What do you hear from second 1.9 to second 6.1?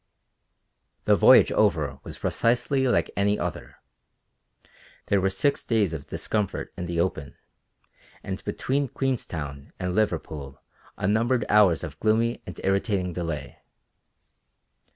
was precisely like any other. There were six days of